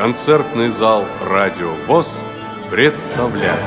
[0.00, 2.22] концертный зал «Радио ВОЗ»
[2.70, 3.60] представляет.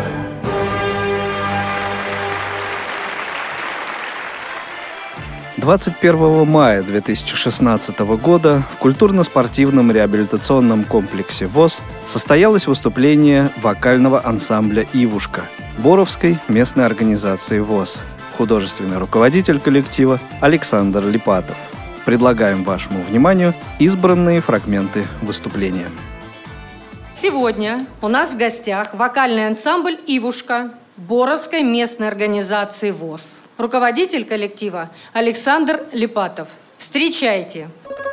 [5.57, 15.41] Двадцать первого мая 2016 года в культурно-спортивном реабилитационном комплексе ВОЗ состоялось выступление вокального ансамбля «Ивушка»
[15.77, 18.03] Боровской местной организации ВОЗ,
[18.39, 21.57] художественный руководитель коллектива Александр Липатов.
[22.05, 25.85] Предлагаем вашему вниманию избранные фрагменты выступления.
[27.23, 33.21] Сегодня у нас в гостях вокальный ансамбль «Ивушка» Боровской местной организации ВОЗ.
[33.57, 36.49] Руководитель коллектива Александр Липатов.
[36.77, 37.69] Встречайте!
[37.81, 38.12] Встречайте!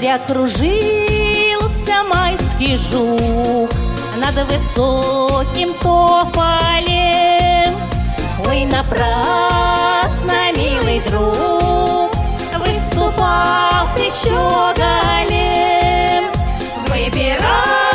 [0.00, 3.70] зазря кружился майский жук
[4.16, 7.74] Над высоким тополем.
[8.46, 12.10] Ой, напрасно, милый друг
[12.58, 15.44] Выступал ты щеголем
[16.88, 17.89] Выбирай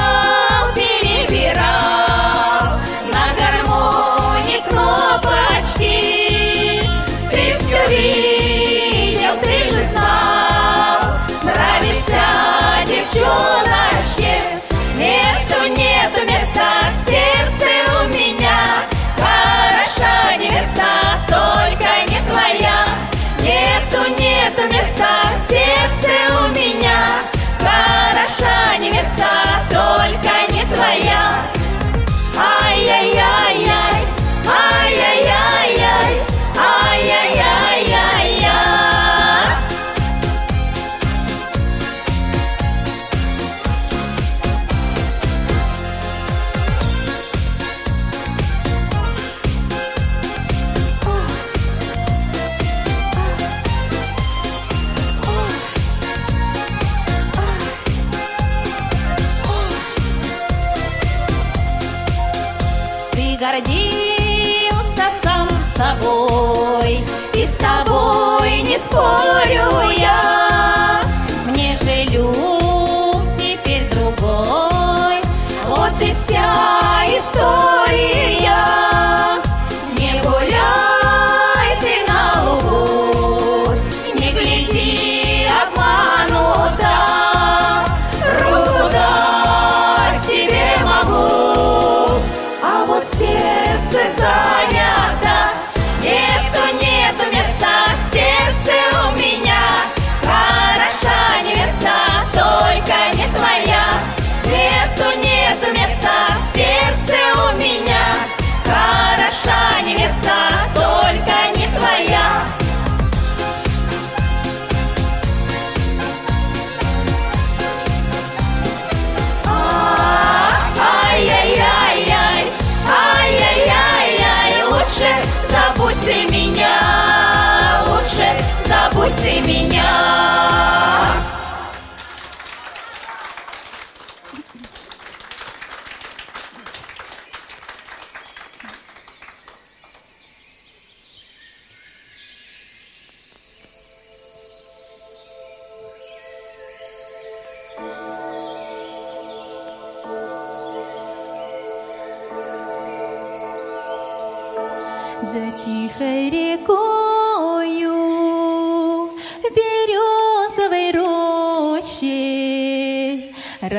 [28.39, 29.25] наша невеста,
[29.69, 31.54] только не твоя.
[63.37, 67.03] гордился сам собой.
[67.33, 70.34] И с тобой не спорю я.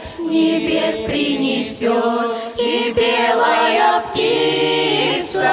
[0.02, 5.52] С небес принесет и белая птица.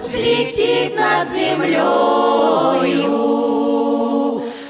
[0.00, 1.84] Взлетит над землею.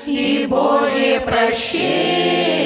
[0.05, 2.59] И Божье прощение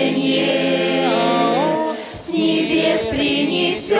[2.15, 3.99] с небес принесет.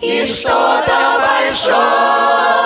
[0.00, 2.57] И что-то большое.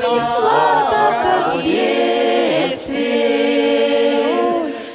[0.00, 2.92] и сладко, как в детстве,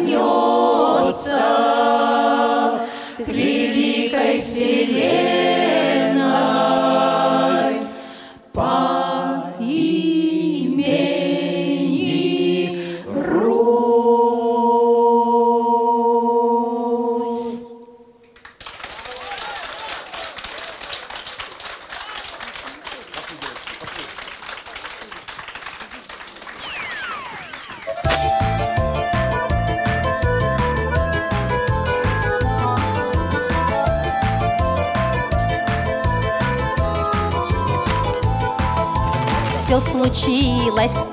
[0.00, 1.40] прикоснется
[3.18, 5.49] к великой вселенной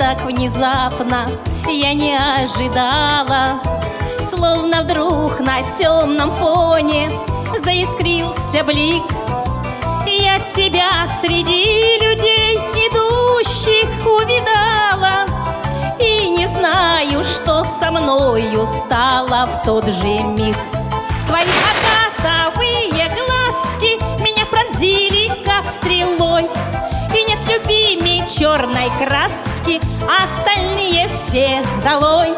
[0.07, 1.27] так внезапно,
[1.67, 3.59] я не ожидала.
[4.29, 7.11] Словно вдруг на темном фоне
[7.61, 9.03] заискрился блик.
[10.05, 12.55] Я тебя среди людей
[12.87, 15.25] идущих увидала
[15.99, 20.55] И не знаю, что со мною стало в тот же миг
[21.27, 21.43] Твои
[28.37, 32.33] черной краски, а остальные все долой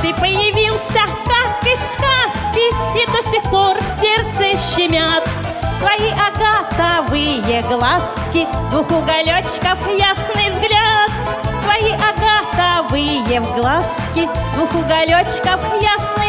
[0.00, 2.66] Ты появился, как из сказки,
[2.98, 5.22] и до сих пор в сердце щемят
[5.80, 11.10] Твои агатовые глазки, двух уголечков ясный взгляд.
[11.62, 16.23] Твои агатовые глазки, двух уголечков ясный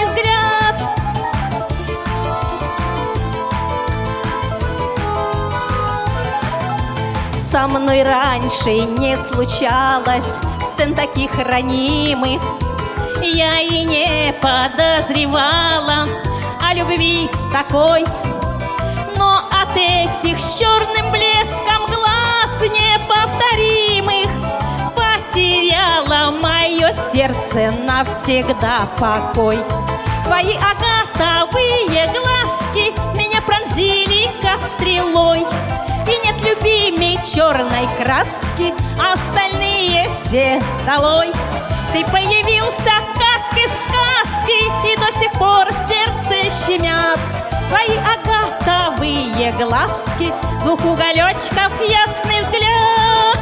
[7.56, 10.26] Со мной раньше не случалось.
[10.74, 12.42] Сцен таких ранимых.
[13.22, 16.06] Я и не подозревала.
[16.62, 18.04] О любви такой
[19.18, 24.30] но от этих с черным блеском глаз неповторимых
[24.94, 29.60] Потеряло мое сердце навсегда покой.
[30.26, 35.46] Твои агатовые глазки меня пронзили, как стрелой.
[36.06, 36.36] И нет
[37.06, 41.32] любимей черной краски, остальные все долой
[41.94, 47.20] Ты появился, как из сказки, и до сих пор сердце щемят
[47.70, 50.32] Твои агатовые глазки,
[50.64, 53.40] двух уголечков ясный взгляд.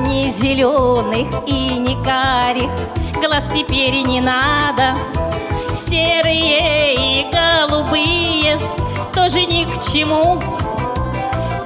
[0.00, 2.70] Ни зеленых и ни карих
[3.20, 4.94] глаз теперь не надо.
[5.74, 6.91] Серые
[9.76, 10.40] к чему.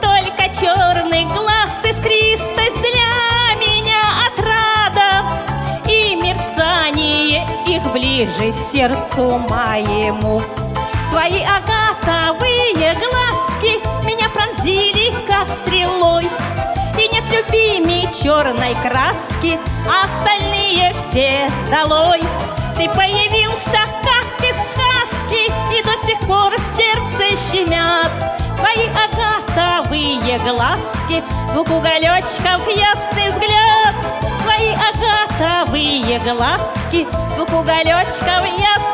[0.01, 5.31] Только черный глаз искристость для меня отрада
[5.87, 10.41] И мерцание их ближе сердцу моему
[11.11, 16.25] Твои агатовые глазки меня пронзили, как стрелой
[16.99, 19.59] И нет любимей черной краски,
[19.89, 22.21] а остальные все долой
[22.77, 26.55] Ты появился, как из сказки, и до сих пор
[27.51, 28.11] щемят
[28.57, 31.23] Твои агатовые глазки,
[31.53, 33.95] двух уголечков ясный взгляд.
[34.43, 38.86] Твои агатовые глазки, двух уголечков ясный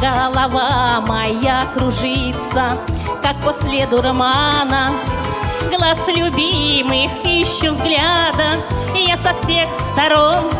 [0.00, 2.78] Голова моя кружится,
[3.22, 4.90] как после дурмана
[5.70, 8.64] Глаз любимых ищу взгляда,
[8.94, 10.50] я со всех сторон.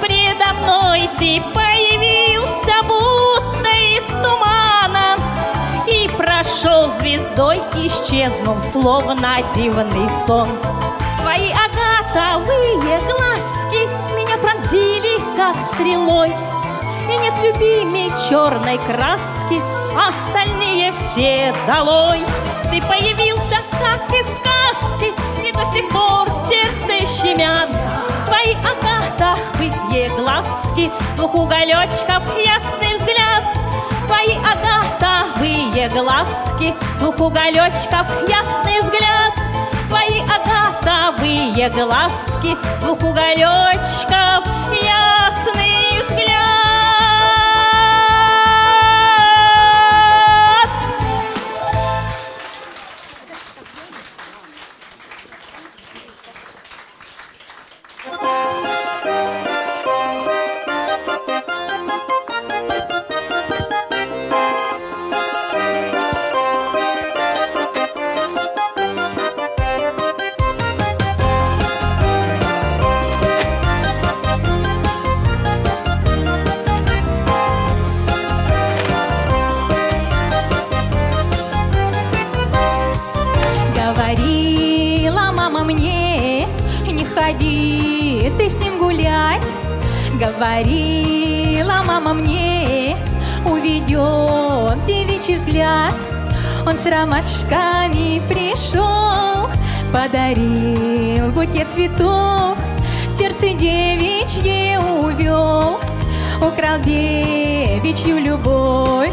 [0.00, 5.18] Предо мной ты появился, будто из тумана
[5.86, 10.48] И прошел звездой, исчезнув, словно дивный сон.
[11.20, 16.30] Твои агатовые глазки меня пронзили, как стрелой
[17.48, 19.60] любимей черной краски,
[19.96, 22.20] остальные все долой.
[22.70, 25.12] Ты появился, как из сказки,
[25.46, 27.70] и до сих пор сердце щемят.
[28.26, 33.42] Твои агатовые глазки, двух уголечков ясный взгляд.
[34.06, 39.32] Твои агатовые глазки, двух уголечков ясный взгляд.
[39.88, 44.87] Твои агатовые глазки, двух уголечков ясный
[96.78, 99.50] с ромашками пришел,
[99.92, 102.56] подарил букет цветов,
[103.10, 105.80] сердце девичье увел,
[106.36, 109.10] украл девичью любовь.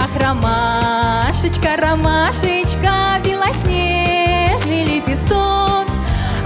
[0.00, 5.86] Ах, ромашечка, ромашечка, белоснежный лепесток,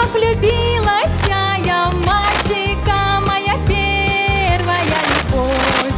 [0.00, 4.82] Ах, влюбилась я мальчика, моя первая
[5.14, 5.94] любовь.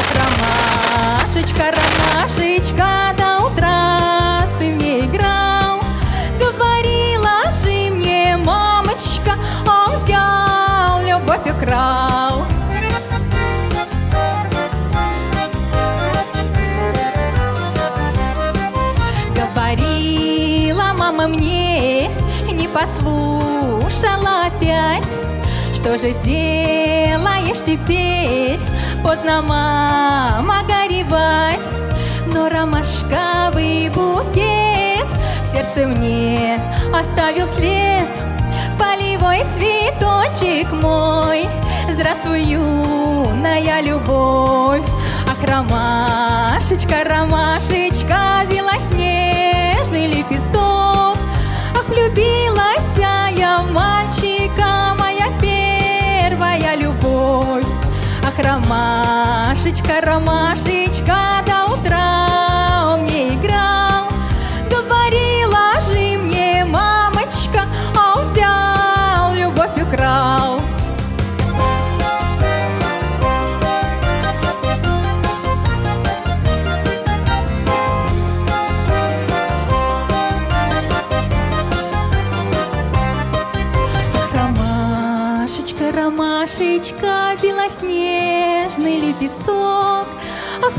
[0.00, 2.99] Ах, ромашечка, ромашечка,
[24.90, 25.06] опять.
[25.74, 28.58] Что же сделаешь теперь?
[29.02, 31.60] Поздно, мама, горевать.
[32.32, 35.06] Но ромашковый букет
[35.42, 36.58] в сердце мне
[36.94, 38.06] оставил след.
[38.78, 41.46] Полевой цветочек мой,
[41.90, 44.82] здравствуй, юная любовь.
[45.28, 48.44] Ах, ромашечка, ромашечка,
[59.70, 61.39] ромашечка, ромашечка,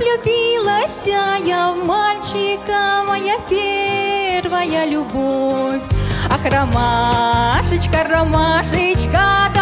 [0.02, 5.82] Ах, влюбилась я в мальчика, моя первая любовь.
[6.30, 9.61] Ах, ромашечка, ромашечка, до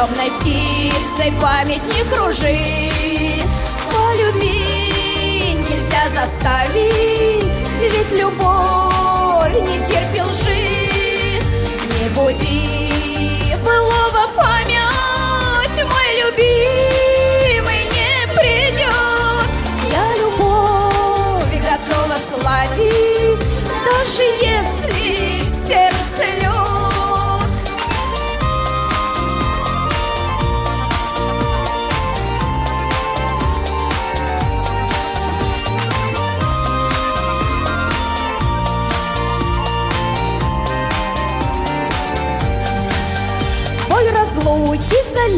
[0.00, 2.56] Темной птицей память не кружи
[3.92, 7.44] Полюби нельзя заставить
[7.82, 11.42] Ведь любовь не терпит лжи.
[12.00, 14.99] Не буди былого память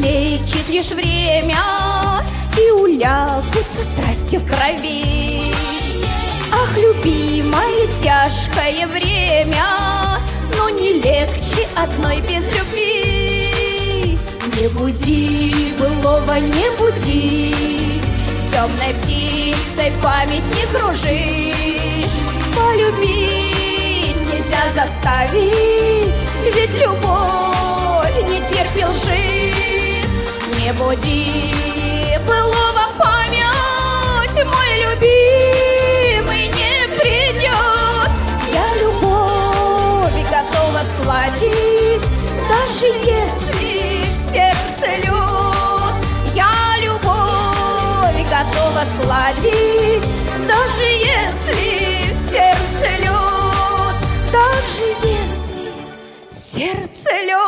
[0.03, 1.57] залечит лишь время
[2.59, 5.55] И улягутся страсти в крови.
[6.53, 9.65] Ах, любимое, тяжкое время
[10.57, 14.19] Но не легче одной без любви.
[14.61, 17.55] Не буди, былого не буди
[18.51, 21.55] Темной птицей память не кружи.
[22.55, 26.13] Полюбить нельзя заставить
[26.55, 29.92] Ведь любовь не терпит лжи
[30.63, 31.43] Не буди
[32.25, 38.11] былого память Мой любимый не придет.
[38.53, 42.07] Я любовь готова сладить
[42.49, 45.97] Даже если в сердце лед
[46.33, 50.07] Я любовь готова сладить
[50.47, 53.97] Даже если в сердце лед
[54.31, 55.73] Даже если
[56.31, 57.42] в сердце лед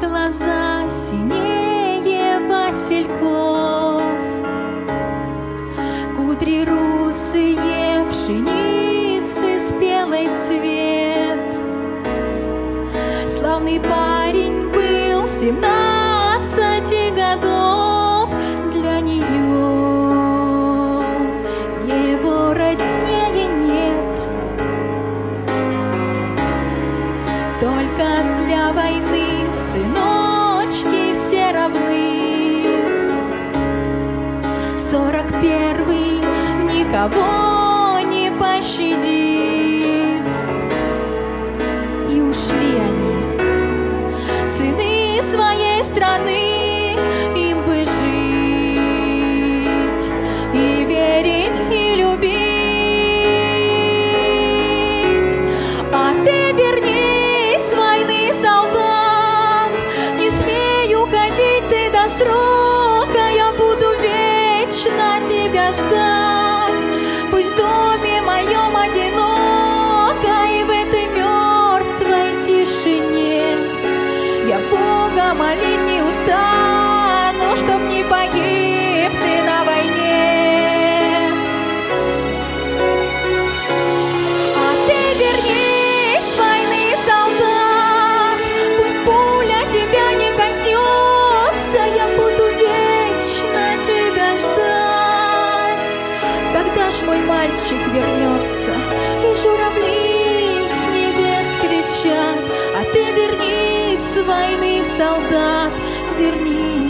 [0.00, 1.47] глаза синие.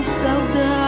[0.02, 0.87] saudade.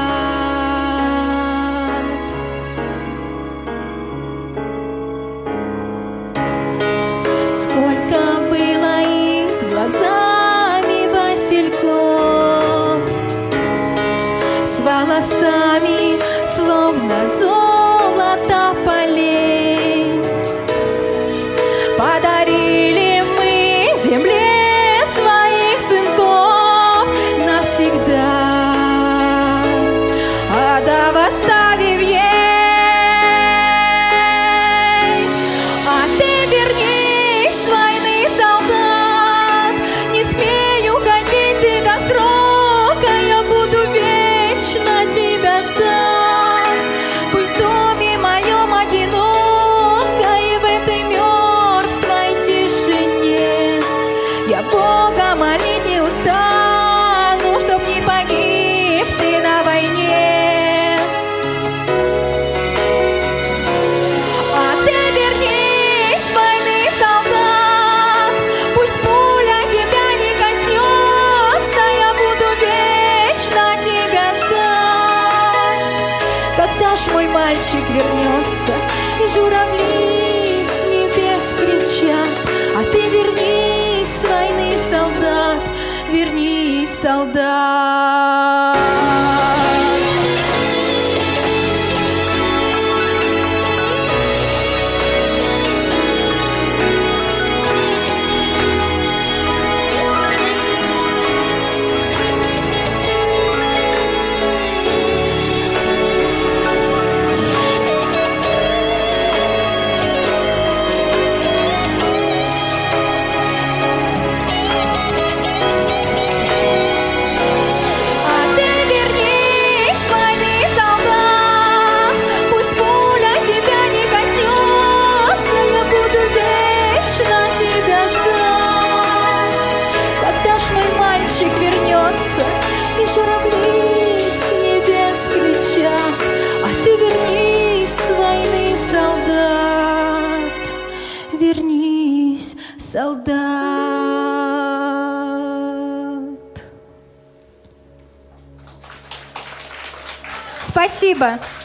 [151.20, 151.59] Спасибо.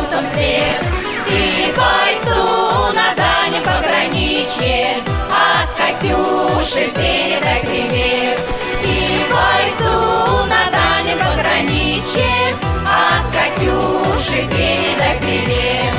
[0.00, 0.82] Солнцем свет,
[1.26, 4.96] И бойцу на дальнем пограничье
[5.30, 8.40] От Катюши передай привет.
[8.82, 15.89] И бойцу на дальнем пограничье От Катюши передай привет.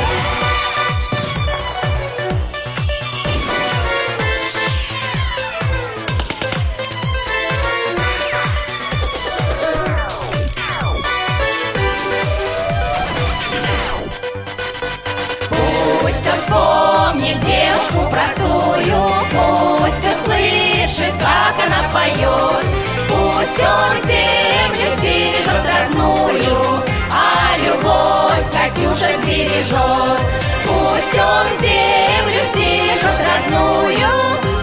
[19.92, 22.66] Пусть услышит, как она поет,
[23.10, 30.22] Пусть он землю сбережет родную, А любовь Катюша сбережет.
[30.66, 34.14] Пусть он землю сбережет родную,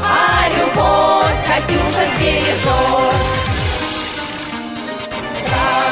[0.02, 3.18] А любовь Катюша сбережет.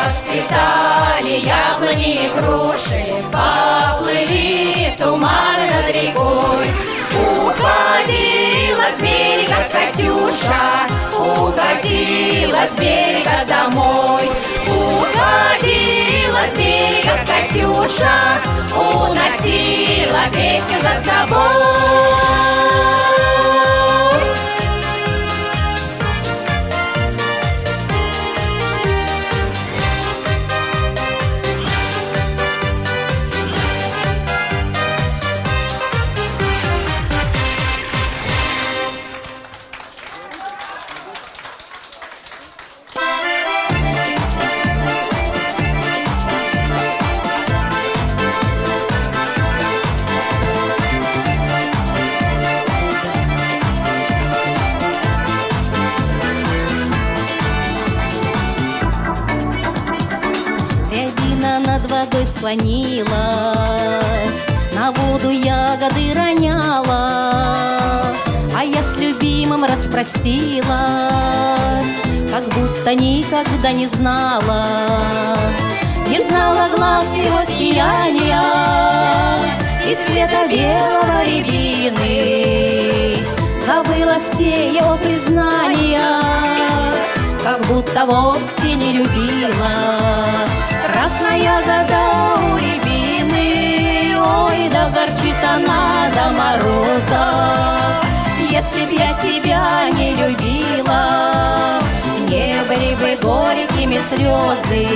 [0.07, 6.67] Расцветали яблони и груши, Поплыли туманы над рекой.
[7.13, 8.56] Уходила
[8.95, 14.31] с берега Катюша, Уходила с берега домой.
[14.67, 18.19] Уходила с берега Катюша,
[18.75, 21.47] Уносила песню за собой.
[73.27, 74.67] Никогда не знала,
[76.07, 78.43] Не знала глаз его сияния
[79.85, 83.17] И цвета белого рябины,
[83.67, 86.23] Забыла все его признания,
[87.43, 90.25] как будто вовсе не любила.
[90.87, 92.03] Красная года
[92.45, 97.27] у рябины, ой, да горчит она до мороза.
[98.49, 101.81] Если б я тебя не любила,
[102.29, 104.87] не были бы горькими слезы.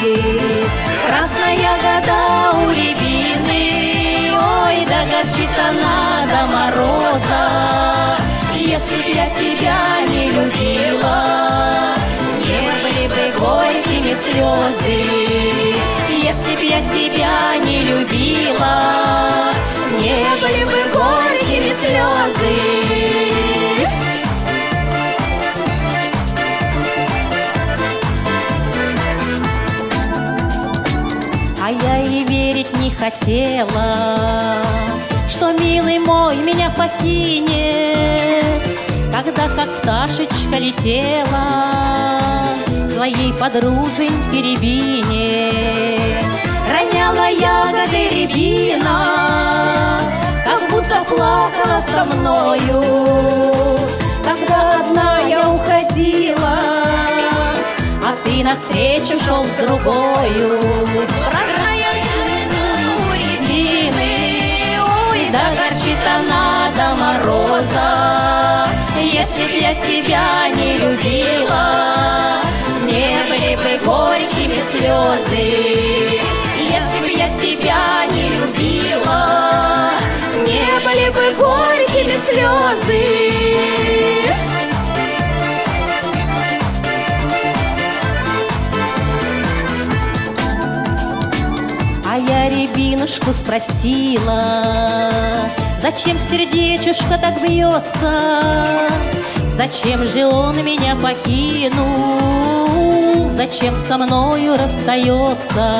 [1.06, 7.44] Красная года у рябины, ой, да горчит она до мороза.
[8.54, 11.24] Если я тебя не любила,
[12.38, 14.98] не были бы горькими слезы.
[16.08, 18.82] Если б я тебя не любила,
[20.00, 23.29] не были бы горькими слезы.
[33.00, 34.56] Хотела,
[35.30, 38.44] что милый мой меня покинет,
[39.10, 42.44] когда как пташечка летела
[42.90, 45.52] своей подруженьке рябине.
[46.68, 50.00] Роняла ягоды рябина,
[50.44, 52.84] как будто плакала со мною,
[54.22, 56.58] когда одна я уходила,
[58.04, 60.60] а ты навстречу шел с другою.
[61.30, 61.59] Красная
[67.30, 68.68] мороза.
[69.00, 72.42] Если б я тебя не любила,
[72.84, 76.20] не были бы горькими слезы.
[76.58, 79.90] Если б я тебя не любила,
[80.46, 83.30] не были бы горькими слезы.
[92.80, 94.40] Альбинушку спросила,
[95.82, 98.88] Зачем сердечушка так бьется?
[99.54, 102.08] Зачем же он меня покинул?
[103.36, 105.74] Зачем со мною расстается?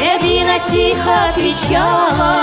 [0.00, 2.34] Рябина тихо отвечала,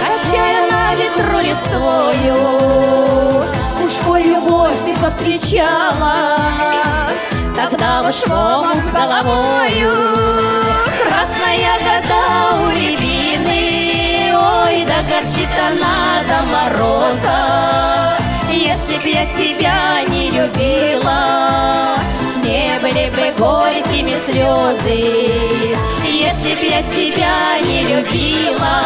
[0.00, 2.36] Качая на ветру листвою,
[3.84, 6.14] Уж коль любовь ты повстречала,
[7.68, 9.90] Тогда уж омут с головою
[11.04, 14.32] Красная года у рябины.
[14.36, 18.16] Ой, да горчит она до мороза
[18.48, 21.96] Если б я тебя не любила.
[22.44, 25.00] Не были бы горькими слезы
[26.04, 28.80] Если б я тебя не любила.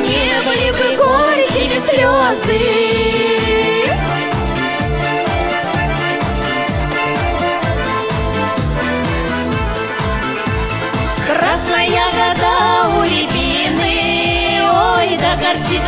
[0.00, 3.73] Не были бы горькими слезы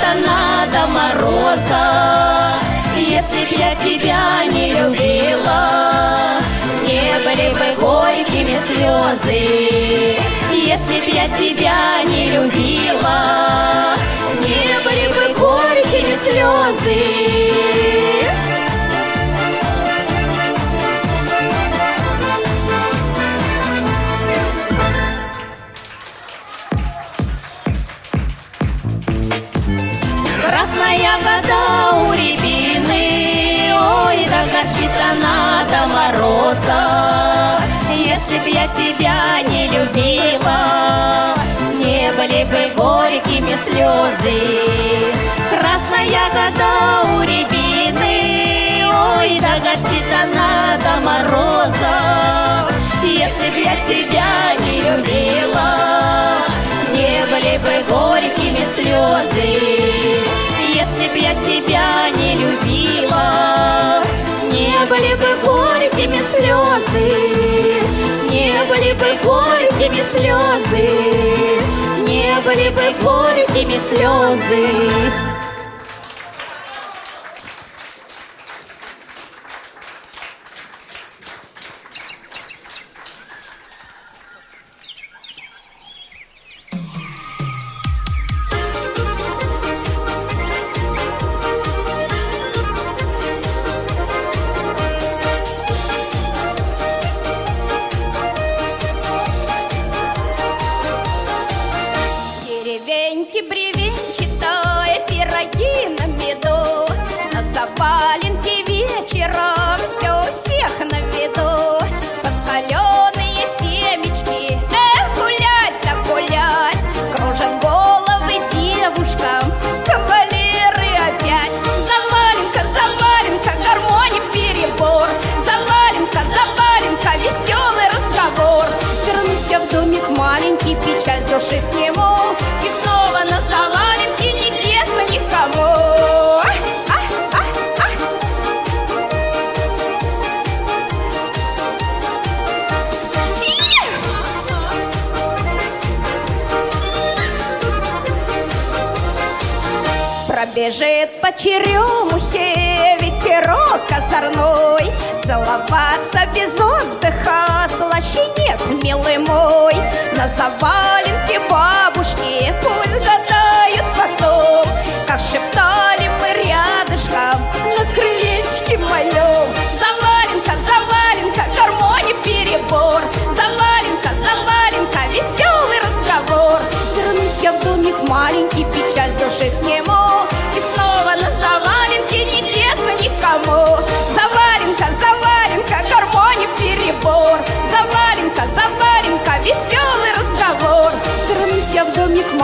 [0.01, 2.55] да горчит она до мороза.
[2.97, 6.41] Если б я тебя не любила,
[6.83, 10.19] Не были бы горькими слезы.
[10.53, 13.97] Если б я тебя не любила,
[14.41, 17.27] Не были бы горькими слезы.
[35.15, 37.61] До мороза.
[37.91, 41.35] Если б я тебя не любила,
[41.79, 44.39] Не были бы горькими слезы.
[45.51, 48.85] Красная вода у рябины,
[49.19, 51.97] Ой, да горчит она до мороза.
[53.03, 54.33] Если б я тебя
[54.65, 55.71] не любила,
[56.93, 59.49] не были бы горькими слезы.
[60.75, 62.66] Если б я тебя не любила,
[64.97, 67.13] были бы горькими слезы.
[68.31, 70.89] Не были бы горькими слезы.
[72.07, 75.46] Не были бы горькими слезы.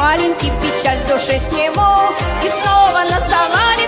[0.03, 1.95] Маленький, печаль душе сниму
[2.45, 3.82] И снова на заваленке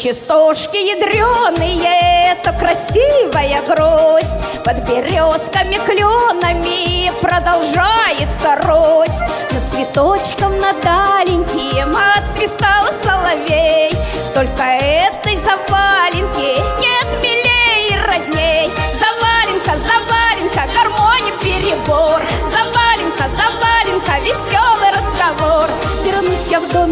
[0.00, 9.20] частушки ядреные лето красивая грусть Под березками, кленами продолжается рось.
[9.50, 13.92] Над цветочком, аленьким отсвистал соловей.
[14.34, 15.99] Только этой заваленки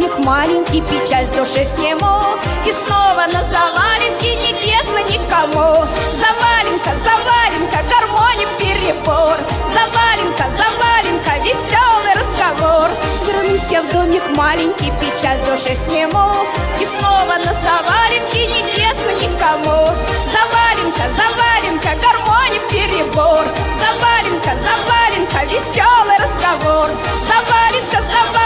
[0.08, 2.20] в домик маленький, печаль с души сниму
[2.66, 5.84] И снова на заваленке не тесно никому.
[6.12, 9.36] Заваленка, заваленка, гармония перебор.
[9.72, 12.90] Заваленка, заваленка, веселый разговор.
[13.26, 16.32] Вернусь я в домик маленький, печаль с души сниму
[16.80, 19.88] И снова на заваленке не тесно никому.
[20.32, 23.44] Заваленка, заваленка, гармония перебор.
[23.76, 26.88] Заваленка, заваленка, веселый разговор.
[27.26, 28.37] Заваленка, заваленка,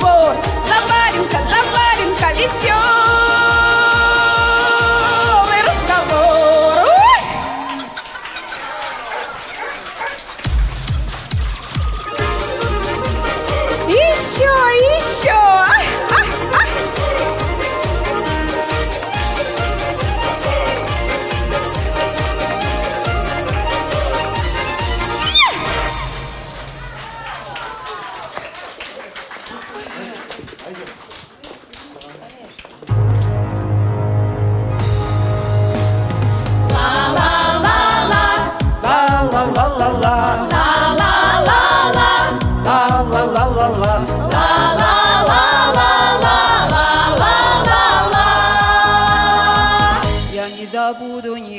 [0.00, 0.34] гармония перебор
[0.66, 2.32] Заваленка, заваленка,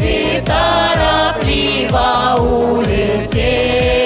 [0.00, 2.08] И торопливо
[2.40, 4.01] улетела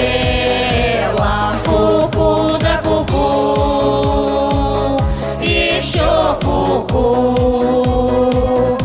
[6.87, 8.77] ку-ку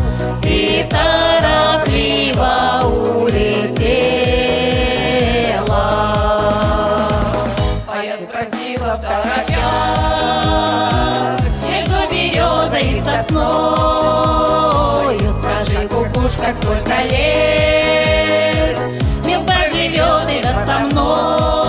[0.43, 2.53] И торопливо
[3.21, 4.03] улетела.
[7.87, 9.53] А я спросила в торопях
[11.67, 14.13] Между березой и сосною
[15.33, 18.79] Скажи, кукушка, сколько лет?
[19.25, 21.62] Мил проживет и да со мною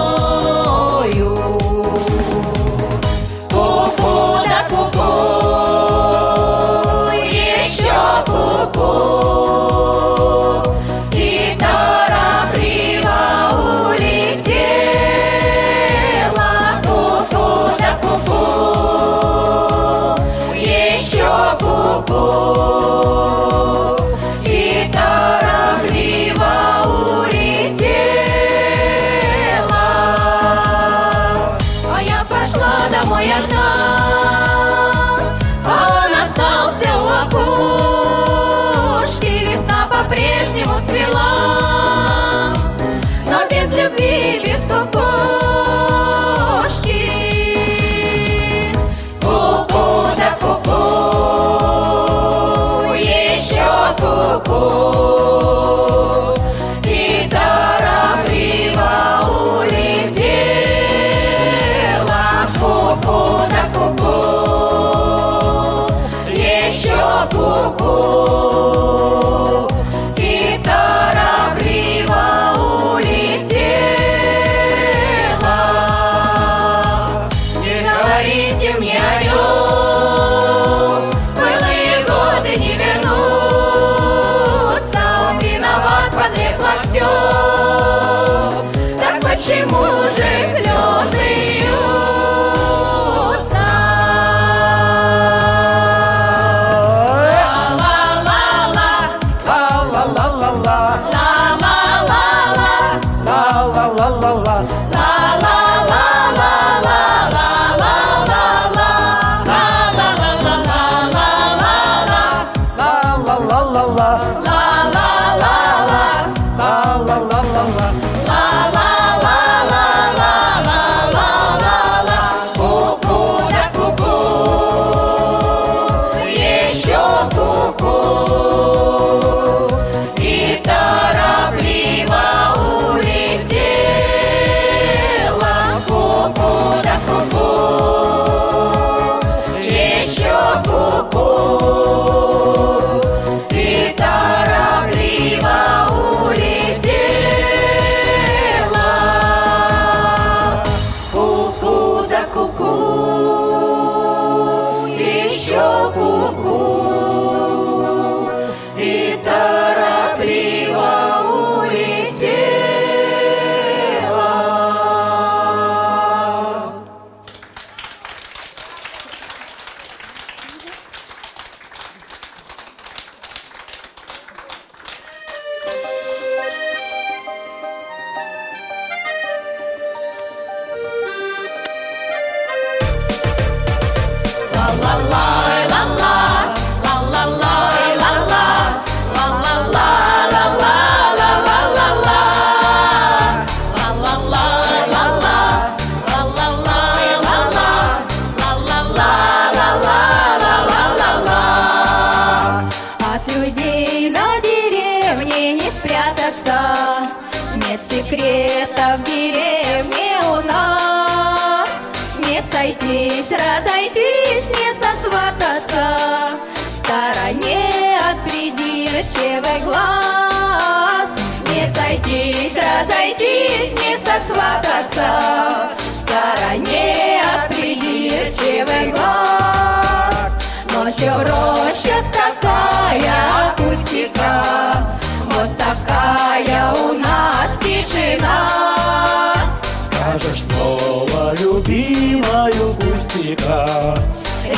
[242.25, 243.95] любимою пустяка,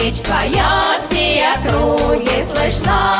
[0.03, 3.13] Речь твоя все округи слышна.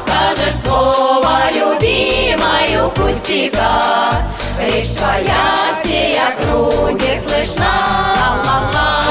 [0.00, 4.22] Скажешь слово любимою пустяка,
[4.60, 7.72] Речь твоя все округи слышна.
[8.16, 9.05] Ла-ла-лай,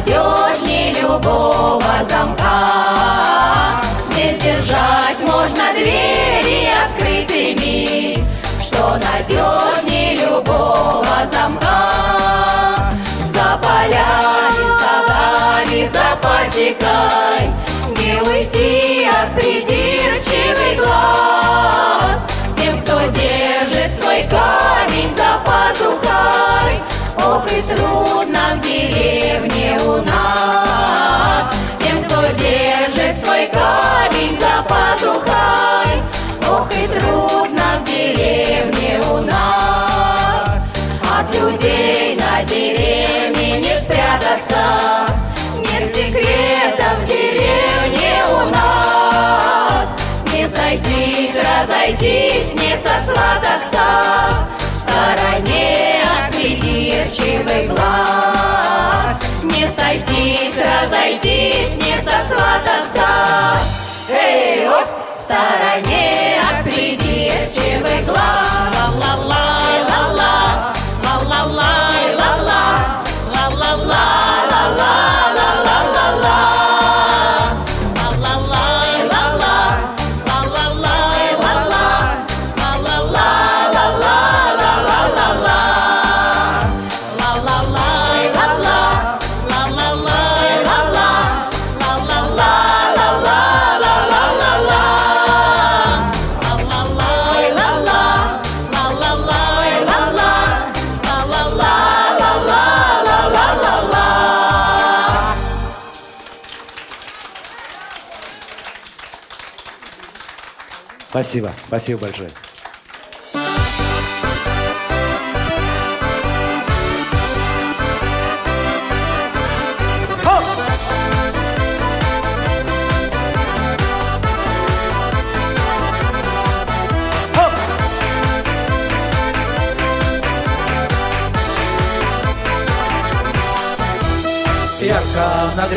[0.00, 2.66] надежнее любого замка.
[4.10, 8.24] Здесь держать можно двери открытыми,
[8.62, 11.68] Что надежнее любого замка.
[13.26, 17.52] За полями, садами, за пасекой
[17.96, 22.26] Не уйти от придирчивых глаз
[22.56, 26.09] Тем, кто держит свой камень за пазухой
[27.32, 31.48] Ох и трудно в деревне у нас.
[31.78, 36.02] Тем, кто держит свой камень за пазухой
[36.50, 40.58] Ох и трудно в деревне у нас.
[41.04, 45.06] От людей на деревне не спрятаться.
[45.56, 49.96] Нет секретов в деревне у нас.
[50.32, 54.40] Не сойтись, разойтись, не сосвататься
[54.90, 63.06] стороне от придирчивых глаз Не сойтись, разойтись, не сосвататься
[64.08, 64.86] Эй, оп!
[65.18, 68.39] В стороне от придирчивых глаз
[111.10, 112.30] Спасибо, спасибо большое.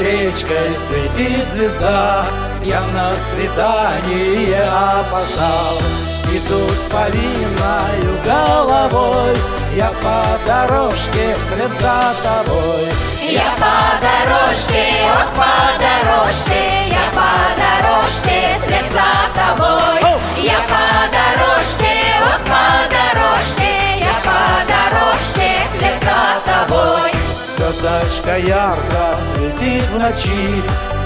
[0.03, 2.25] Речкой светит звезда,
[2.61, 5.77] Я на свидание опоздал.
[6.31, 9.35] Иду с повинною головой,
[9.75, 12.87] Я по дорожке вслед за тобой.
[13.21, 14.85] Я по дорожке,
[15.15, 20.01] ох, по дорожке, я по дорожке вслед за тобой.
[20.41, 20.85] Я по
[21.15, 21.93] дорожке,
[22.25, 27.12] ох, по дорожке, я по дорожке вслед за тобой.
[27.63, 30.61] Звездочка ярко светит в ночи,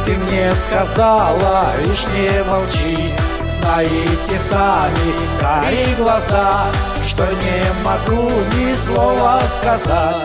[0.08, 3.14] Ты мне сказала, лишь не молчи.
[3.52, 6.66] Знаете сами, кари глаза,
[7.08, 10.16] Что не могу ни слова сказать.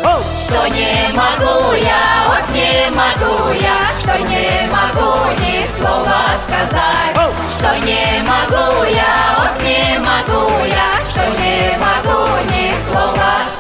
[0.41, 7.15] Что не могу я, ох, не могу я, что не могу ни слова сказать.
[7.59, 13.52] Что не могу я, ох, не могу я, что не могу ни слова сказать.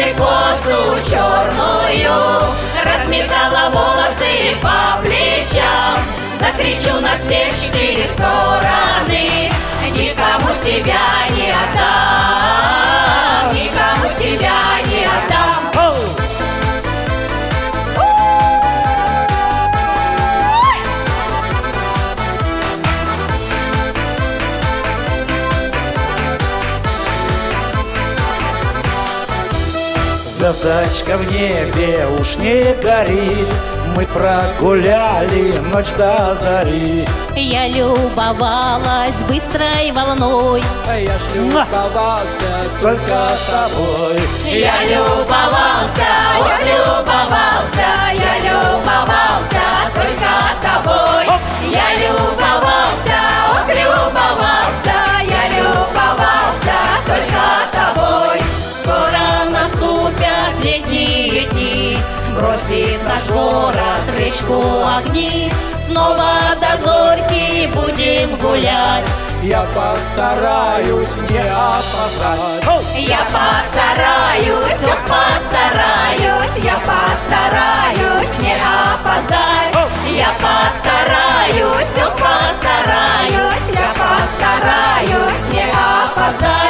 [0.00, 2.16] Ты косу черную,
[2.82, 5.98] разметала волосы по плечам.
[6.40, 9.50] Закричу на все четыре стороны,
[9.90, 11.04] никому тебя
[11.36, 12.39] не отдам,
[30.40, 33.46] Звездочка в небе уж не горит.
[33.94, 37.06] Мы прогуляли ночь до зари.
[37.36, 40.62] Я любовалась быстрой волной.
[40.88, 47.84] А я ж любовался только тобой Я любовался, ох, любовался,
[48.14, 49.60] я любовался
[49.92, 50.32] только
[50.62, 51.26] тобой.
[51.70, 53.18] Я любовался,
[53.52, 56.72] ох, любовался, я любовался
[57.04, 57.42] только
[57.74, 58.09] тобой.
[60.62, 61.98] Летние дни.
[62.36, 65.50] Бросит наш город речку огни
[65.90, 69.04] Снова до зорьки будем гулять.
[69.42, 72.62] Я постараюсь не опоздать.
[72.94, 79.90] Я постараюсь, ох, постараюсь, я постараюсь не опоздать.
[80.06, 86.69] Я постараюсь, ох, постараюсь, я постараюсь не опоздать.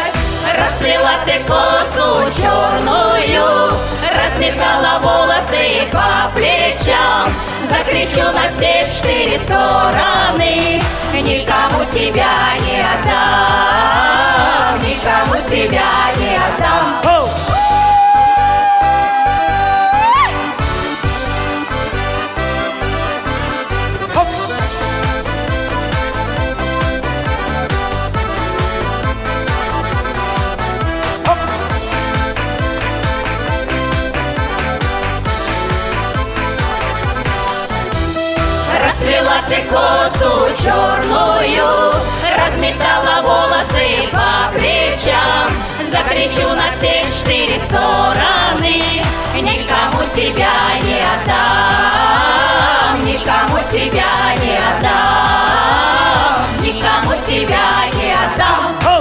[1.31, 3.70] Ты косу черную
[4.03, 7.33] Разметала волосы по плечам.
[7.68, 10.83] Закричу на все четыре стороны
[11.14, 17.60] Никому тебя не отдам Никому тебя не отдам
[40.21, 41.93] косу черную
[42.37, 45.49] Разметала волосы по плечам.
[45.91, 48.83] Закричу на все четыре стороны
[49.35, 50.53] Никому тебя
[50.83, 58.99] не отдам Никому тебя не отдам Никому тебя не отдам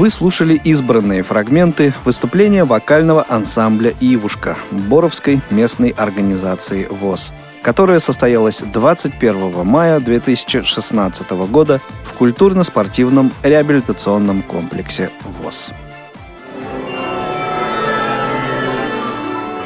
[0.00, 9.66] Вы слушали избранные фрагменты выступления вокального ансамбля «Ивушка» Боровской местной организации ВОЗ, которое состоялось 21
[9.66, 15.10] мая 2016 года в культурно-спортивном реабилитационном комплексе
[15.42, 15.74] ВОЗ.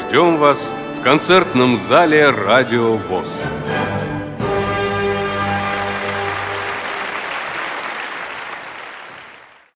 [0.02, 3.28] Ждем вас в концертном зале «Радио ВОЗ».